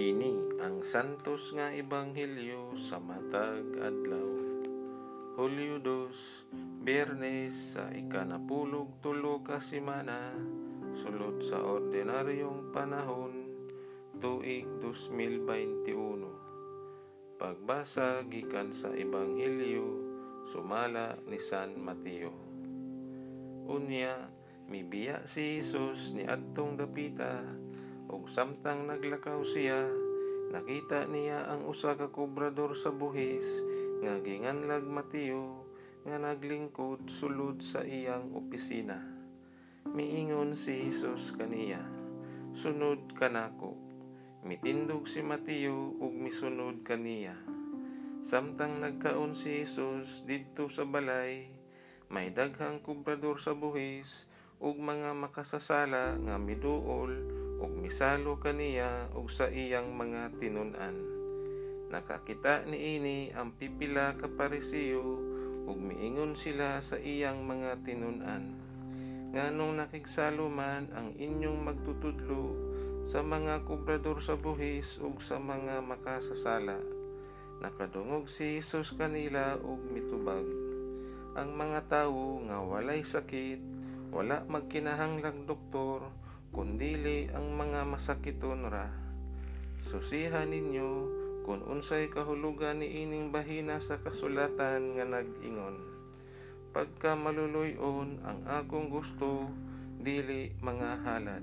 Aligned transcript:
Ang 0.00 0.80
santos 0.80 1.52
nga 1.52 1.68
ebanghelyo 1.76 2.72
sa 2.88 2.96
matag 2.96 3.68
adlaw. 3.84 4.32
Hulyo 5.36 5.76
2, 5.76 6.80
Biyernes 6.80 7.76
sa 7.76 7.92
ikanapulog 7.92 8.96
tulo 9.04 9.44
ka 9.44 9.60
semana, 9.60 10.32
sulod 11.04 11.44
sa 11.44 11.60
ordinaryong 11.60 12.72
panahon, 12.72 13.44
tuig 14.24 14.64
2021. 14.80 17.36
Pagbasa 17.36 18.24
gikan 18.24 18.72
sa 18.72 18.96
ebanghelyo 18.96 19.84
sumala 20.48 21.20
ni 21.28 21.36
San 21.44 21.76
Mateo. 21.76 22.32
Unya, 23.68 24.32
mibiya 24.64 25.28
si 25.28 25.60
Jesus 25.60 26.16
ni 26.16 26.24
adtong 26.24 26.80
dapita 26.80 27.68
ug 28.10 28.26
samtang 28.26 28.90
naglakaw 28.90 29.46
siya 29.46 29.86
nakita 30.50 31.06
niya 31.06 31.46
ang 31.46 31.62
usa 31.70 31.94
ka 31.94 32.10
kobrador 32.10 32.74
sa 32.74 32.90
buhis 32.90 33.46
nga 34.02 34.18
ginganlag 34.18 34.82
Mateo 34.82 35.62
nga 36.02 36.18
naglingkod 36.18 37.06
sulod 37.06 37.62
sa 37.62 37.86
iyang 37.86 38.34
opisina. 38.34 38.98
Miingon 39.94 40.58
si 40.58 40.90
Jesus 40.90 41.30
kaniya 41.38 41.80
sunod 42.58 43.14
kanako 43.14 43.78
mitindog 44.42 45.06
si 45.06 45.22
Mateo 45.22 45.94
ug 46.02 46.10
misunod 46.10 46.82
kaniya. 46.82 47.38
Samtang 48.26 48.82
nagkaon 48.82 49.38
si 49.38 49.62
Jesus 49.62 50.26
didto 50.26 50.66
sa 50.66 50.82
balay 50.82 51.46
may 52.10 52.34
daghang 52.34 52.82
kobrador 52.82 53.38
sa 53.38 53.54
buhis 53.54 54.26
ug 54.58 54.82
mga 54.82 55.14
makasasala 55.14 56.18
nga 56.18 56.36
miduol 56.42 57.39
ug 57.60 57.70
misalo 57.76 58.40
kaniya 58.40 59.12
ug 59.12 59.28
sa 59.28 59.52
iyang 59.52 59.92
mga 59.92 60.40
tinun-an. 60.40 60.96
Nakakita 61.92 62.64
niini 62.64 63.36
ang 63.36 63.52
pipila 63.52 64.16
ka 64.16 64.32
parisiyo 64.32 65.20
ug 65.68 65.76
miingon 65.76 66.40
sila 66.40 66.80
sa 66.80 66.96
iyang 66.96 67.44
mga 67.44 67.84
tinun-an. 67.84 68.56
Nganong 69.30 69.78
nakigsalo 69.78 70.48
man 70.48 70.88
ang 70.96 71.14
inyong 71.14 71.60
magtutudlo 71.60 72.56
sa 73.06 73.20
mga 73.20 73.62
kubrador 73.68 74.24
sa 74.24 74.34
buhis 74.34 74.98
ug 74.98 75.20
sa 75.20 75.36
mga 75.36 75.84
makasasala. 75.84 76.80
Nakadungog 77.60 78.32
si 78.32 78.56
Jesus 78.56 78.96
kanila 78.96 79.60
ug 79.60 79.84
mitubag. 79.92 80.48
Ang 81.36 81.54
mga 81.54 81.86
tawo 81.86 82.40
nga 82.48 82.58
walay 82.64 83.04
sakit, 83.04 83.60
wala 84.10 84.42
magkinahanglang 84.48 85.46
doktor, 85.46 86.10
kundili 86.50 87.30
ang 87.30 87.54
mga 87.54 87.86
masakiton 87.86 88.66
ra. 88.66 88.90
Susihan 89.86 90.50
ninyo 90.50 90.90
kung 91.46 91.62
unsay 91.66 92.10
kahulugan 92.10 92.82
ni 92.82 93.06
ining 93.06 93.30
bahina 93.30 93.78
sa 93.78 94.02
kasulatan 94.02 94.98
nga 94.98 95.06
nag-ingon. 95.06 95.78
Pagka 96.70 97.18
maluluyon 97.18 98.22
ang 98.22 98.46
akong 98.46 98.90
gusto, 98.90 99.50
dili 99.98 100.54
mga 100.62 101.02
halad. 101.02 101.42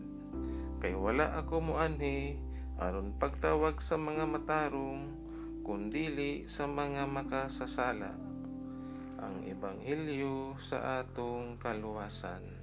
Kay 0.79 0.95
wala 0.95 1.35
ako 1.39 1.73
muanhi 1.73 2.39
aron 2.77 3.17
pagtawag 3.17 3.81
sa 3.81 3.97
mga 3.97 4.23
matarong, 4.29 5.07
kundili 5.65 6.45
sa 6.47 6.69
mga 6.69 7.09
makasasala. 7.09 8.13
Ang 9.17 9.49
Ebanghelyo 9.49 10.55
sa 10.61 11.01
atong 11.01 11.57
kaluwasan. 11.57 12.56